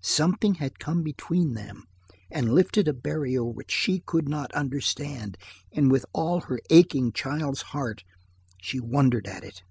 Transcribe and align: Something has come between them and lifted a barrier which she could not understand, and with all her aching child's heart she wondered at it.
Something 0.00 0.54
has 0.56 0.72
come 0.80 1.04
between 1.04 1.52
them 1.54 1.84
and 2.28 2.52
lifted 2.52 2.88
a 2.88 2.92
barrier 2.92 3.44
which 3.44 3.70
she 3.70 4.00
could 4.00 4.28
not 4.28 4.52
understand, 4.52 5.38
and 5.70 5.92
with 5.92 6.04
all 6.12 6.40
her 6.40 6.58
aching 6.70 7.12
child's 7.12 7.62
heart 7.70 8.02
she 8.60 8.80
wondered 8.80 9.28
at 9.28 9.44
it. 9.44 9.62